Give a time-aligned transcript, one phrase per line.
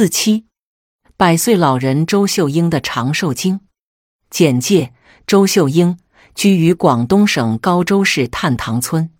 [0.00, 0.46] 四七，
[1.18, 3.60] 百岁老人周秀英的长寿经
[4.30, 4.94] 简介：
[5.26, 5.98] 周秀英
[6.34, 9.10] 居于广东省高州市探塘村。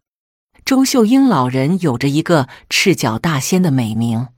[0.65, 4.29] 周秀英老人有着一个“赤脚大仙”的美名。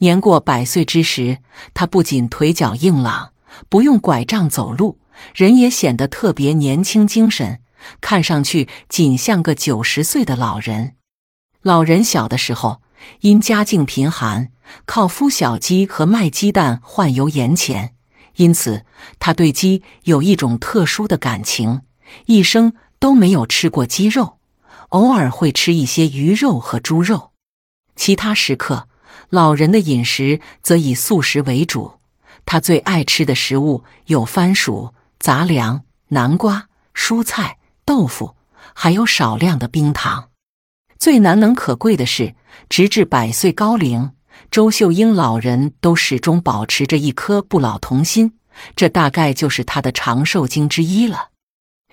[0.00, 1.38] 年过百岁之时，
[1.72, 3.32] 他不仅腿脚硬朗，
[3.70, 4.98] 不用拐杖走路，
[5.34, 7.62] 人也显得特别年轻精神，
[8.02, 10.96] 看上去仅像个九十岁的老人。
[11.62, 12.82] 老人小的时候，
[13.20, 14.52] 因家境贫寒，
[14.84, 17.94] 靠孵小鸡和卖鸡蛋换油盐钱，
[18.36, 18.84] 因此
[19.18, 21.82] 他对鸡有一种特殊的感情，
[22.26, 24.38] 一生都没有吃过鸡肉，
[24.90, 27.32] 偶尔会吃一些鱼肉和猪肉。
[27.96, 28.88] 其他时刻，
[29.28, 31.98] 老人的饮食则以素食为主。
[32.44, 38.34] 他最爱吃的食物有番薯、杂粮、南瓜、蔬菜、豆腐，
[38.74, 40.30] 还有少量的冰糖。
[40.98, 42.34] 最难能可贵的是，
[42.68, 44.10] 直至百岁高龄，
[44.52, 48.34] 周秀英老人都始终保持着一颗不老童心，
[48.76, 51.30] 这大概就是他的长寿经之一了。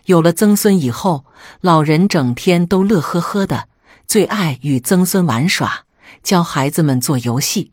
[0.08, 1.24] 有了曾孙以后，
[1.62, 3.70] 老人整天都乐呵呵的，
[4.06, 5.86] 最爱与曾孙玩耍，
[6.22, 7.72] 教孩子们做游戏。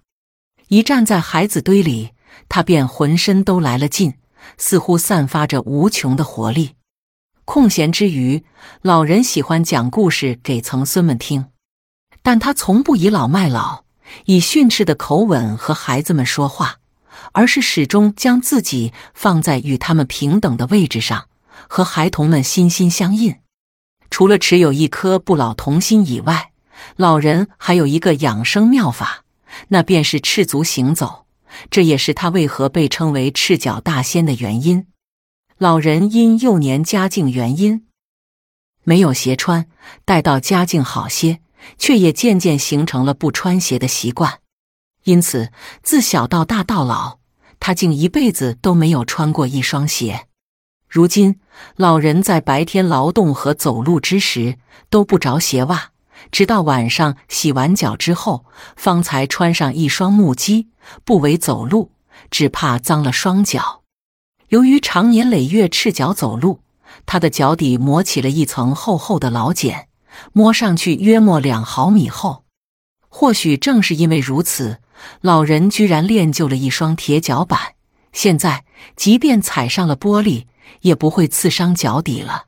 [0.69, 2.11] 一站在孩子堆里，
[2.49, 4.15] 他便浑身都来了劲，
[4.57, 6.77] 似乎散发着无穷的活力。
[7.45, 8.45] 空闲之余，
[8.83, 11.47] 老人喜欢讲故事给曾孙们听，
[12.23, 13.86] 但他从不倚老卖老，
[14.27, 16.79] 以训斥的口吻和孩子们说话，
[17.33, 21.29] 而是始终将自己放在与他们平等的位置上，
[21.69, 23.37] 和孩童们心心相印。
[24.11, 26.53] 除了持有一颗不老童心以外，
[26.97, 29.25] 老人还有一个养生妙法，
[29.69, 31.27] 那便是赤足行走，
[31.71, 34.87] 这也是他为何被称为赤脚大仙的原因。
[35.59, 37.87] 老人因幼年家境原因
[38.85, 39.67] 没有鞋穿，
[40.05, 41.41] 待到家境好些，
[41.79, 44.41] 却也渐渐形成了不穿鞋的习惯。
[45.05, 45.51] 因此，
[45.83, 47.19] 自小到大到老，
[47.61, 50.27] 他竟一辈子都没有穿过一双鞋。
[50.89, 51.41] 如今，
[51.77, 54.59] 老人在白天劳动和走路之时
[54.89, 55.91] 都不着鞋袜，
[56.31, 60.69] 直到晚上洗完脚之后，方才穿上一双木屐，
[61.05, 61.93] 不为走路，
[62.31, 63.83] 只怕脏了双脚。
[64.49, 66.61] 由于常年累月赤脚走路，
[67.05, 69.89] 他的脚底磨起了一层厚厚的老茧，
[70.33, 72.45] 摸上去约莫两毫米厚。
[73.09, 74.81] 或许正是因为如此，
[75.21, 77.75] 老人居然练就了一双铁脚板，
[78.13, 80.47] 现在即便踩上了玻璃，
[80.81, 82.47] 也不会刺伤脚底了。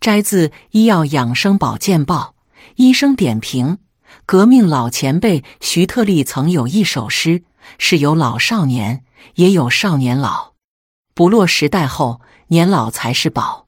[0.00, 2.34] 摘自《医药养生保健报》，
[2.76, 3.78] 医生点评：
[4.24, 7.44] 革命老前辈徐特立曾有一首诗，
[7.76, 10.52] 是有老少年，也有少年老。
[11.12, 13.66] 不落时代后，年老才是宝。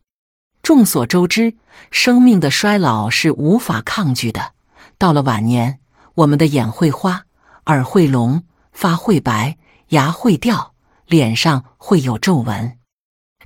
[0.62, 1.56] 众所周知，
[1.90, 4.52] 生命的衰老是无法抗拒的。
[4.96, 5.80] 到了晚年，
[6.14, 7.24] 我们的眼会花，
[7.66, 9.58] 耳会聋，发会白，
[9.88, 10.74] 牙会掉，
[11.06, 12.78] 脸上会有皱纹。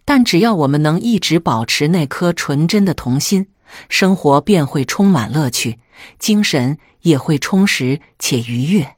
[0.04, 3.48] 但只要我们能一直保持那颗纯真的童心，
[3.88, 5.80] 生活便会充满乐趣，
[6.18, 8.96] 精神也会充实且愉悦。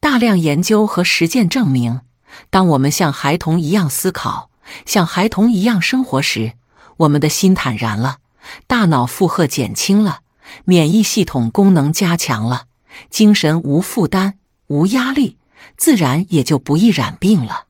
[0.00, 2.02] 大量研究和实践证明。
[2.50, 4.50] 当我们像孩童一样思考，
[4.84, 6.52] 像孩童一样生活时，
[6.98, 8.18] 我们的心坦然了，
[8.66, 10.20] 大脑负荷减轻了，
[10.64, 12.66] 免疫系统功能加强了，
[13.10, 15.38] 精神无负担、无压力，
[15.76, 17.66] 自然也就不易染病了。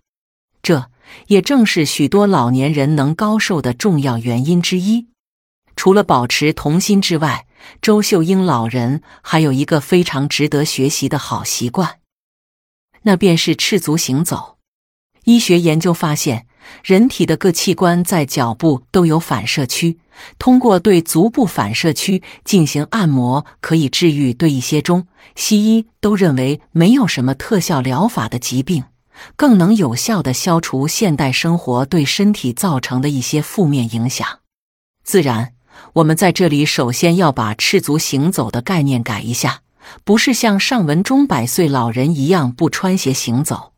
[0.62, 0.91] 这
[1.28, 5.09] 也正是许多老年人能高寿的重要原因之一。
[5.77, 7.47] 除了保持童心之外，
[7.81, 12.00] 周秀英老人还有一个非常值得学习的好习惯。
[13.03, 14.56] 那便是赤足行走。
[15.25, 16.48] 医学研究发现，
[16.85, 19.99] 人体的各器官在脚部都有反射区，
[20.39, 28.85] 通过对足部反射区进行按摩，可以治愈对一些中西医都认为没有什么特效疗法的疾病，
[29.37, 34.27] 更能有效的消除现代生活对身体造成的一些负面影响。
[35.03, 35.53] 自然，
[35.95, 39.63] 我们在这里首先要把赤足行走的概念改一下。
[40.05, 43.73] 不是像上文中百岁老人一样不穿鞋行走，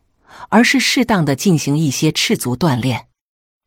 [0.49, 3.07] 而是适当的进行一些赤足锻炼。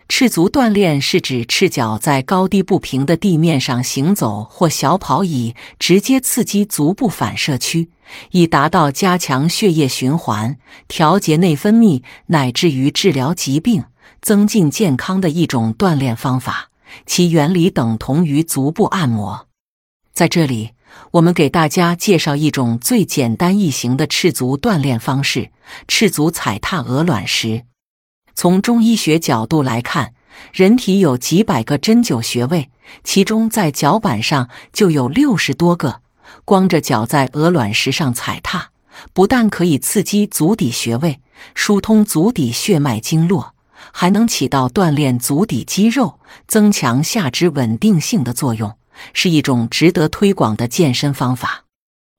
[0.10, 7.90] 赤足锻炼是指赤脚在高低不平的地面上行走或小跑，以直接刺激足部反射区，
[8.32, 13.86] 以达到加强血液循环、调节内分泌，乃至于治疗疾病、
[14.22, 16.70] 增进健康的一种锻炼方法。
[17.06, 19.48] 其原理等同于足部按摩。
[20.14, 20.72] 在这里。
[21.12, 25.52] 我们给大家介绍一种最简单易行的赤足锻炼方式——
[25.88, 27.64] 赤足踩踏鹅卵石。
[28.36, 30.14] 从中医学角度来看，
[30.52, 32.70] 人体有几百个针灸穴位，
[33.04, 36.02] 其中在脚板上就有六十多个。
[36.46, 38.72] 光着脚在鹅卵石上踩踏，
[39.14, 41.20] 不但可以刺激足底穴位，
[41.54, 43.54] 疏通足底血脉经络，
[43.92, 48.76] 还能起到锻炼足底肌肉、增强下肢稳定性的作用，
[49.14, 51.66] 是一种值得推广的健身方法。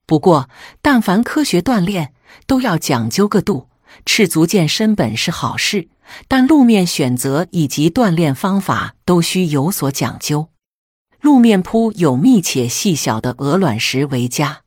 [0.05, 0.49] 不过，
[0.81, 2.13] 但凡科学锻炼，
[2.45, 3.69] 都要讲究个度。
[4.05, 5.87] 赤足健身本是好事，
[6.27, 10.49] 但路面选择以及锻炼方法都需有所讲究。
[11.21, 14.61] 路面铺有密且细小的鹅卵石为佳。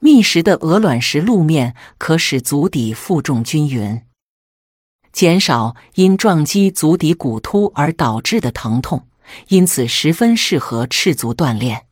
[0.00, 4.02] 密实的鹅卵石路面可使足底负重均匀，
[5.12, 9.06] 减少因撞击足底骨突而导致的疼痛，
[9.48, 11.86] 因此十分适合赤足锻炼。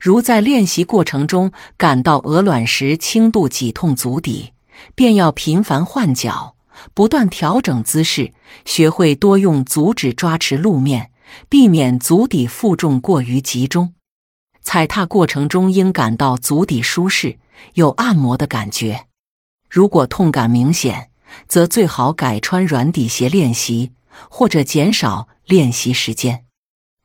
[0.00, 4.52] 如在练习过程中感到鹅卵石轻度挤痛足底，
[4.94, 6.56] 便要频繁换脚，
[6.92, 8.32] 不断调整姿势，
[8.64, 11.12] 学会多用足趾抓持路面，
[11.48, 13.94] 避免足底负重过于集中。
[14.60, 17.38] 踩踏过程中应感到足底舒适。
[17.74, 19.06] 有按摩的感觉，
[19.70, 21.10] 如果痛感明显，
[21.46, 23.92] 则最好改穿软底鞋练习，
[24.28, 26.44] 或者减少练习时间。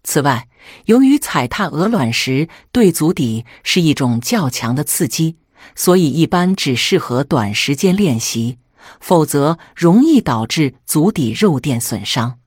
[0.07, 0.48] 此外，
[0.86, 5.36] 由于踩踏鹅卵石对足底是一种较强的刺激，
[5.75, 8.57] 所以一般只适合短时间练习，
[9.01, 12.39] 否则容易导致足底肉垫损伤。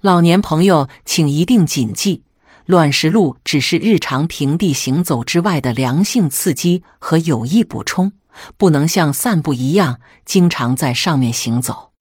[0.00, 2.24] 老年朋友请一定谨记。
[2.66, 8.10] 卵石路只是日常平地行走之外的良性刺激和有益补充，
[8.56, 11.92] 不能像散步一样经常在上面行走。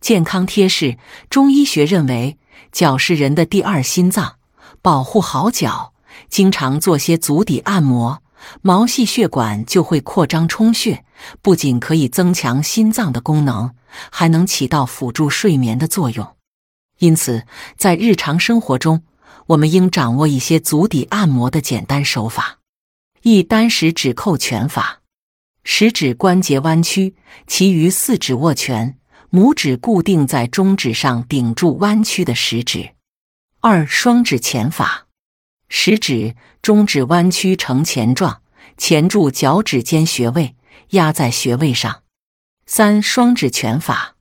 [0.00, 0.98] 健康贴士：
[1.30, 2.36] 中医学认为，
[2.70, 4.36] 脚是人的第二心脏，
[4.80, 5.92] 保护好脚，
[6.28, 8.22] 经常做些足底按摩，
[8.60, 11.04] 毛细血管就会扩张充血，
[11.40, 13.72] 不仅可以增强心脏的功能，
[14.10, 16.36] 还能起到辅助睡眠的作用。
[16.98, 17.44] 因此，
[17.76, 19.02] 在日常生活中，
[19.48, 22.58] 我们应掌握一些足底按摩的简单手法：
[23.22, 25.00] 一单食指扣拳法，
[25.64, 27.16] 食指关节弯曲，
[27.46, 28.98] 其余四指握拳，
[29.32, 32.90] 拇指固定在中指上顶住弯曲的食指；
[33.60, 35.06] 二双指钳法，
[35.70, 38.42] 食指、中指弯曲成钳状，
[38.76, 40.54] 钳住脚趾间穴位，
[40.90, 42.02] 压在穴位上；
[42.66, 44.16] 三双指拳法，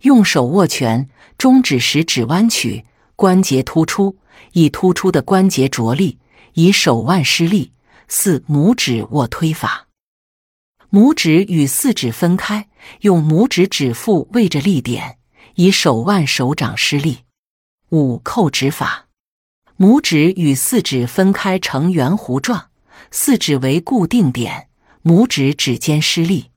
[0.00, 1.08] 用手握拳，
[1.38, 4.18] 中指、食指弯曲，关节突出。
[4.52, 6.18] 以突出的关节着力，
[6.54, 7.72] 以手腕施力。
[8.08, 9.86] 四拇指握推法，
[10.92, 12.68] 拇指与四指分开，
[13.02, 15.18] 用拇指指腹位着力点，
[15.54, 17.18] 以手腕手掌施力。
[17.90, 19.06] 五扣指法，
[19.78, 22.70] 拇指与四指分开成圆弧状，
[23.12, 24.68] 四指为固定点，
[25.04, 26.50] 拇指指尖施力。